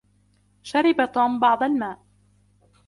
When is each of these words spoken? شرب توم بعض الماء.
شرب 0.63 1.05
توم 1.05 1.39
بعض 1.39 1.63
الماء. 1.63 1.99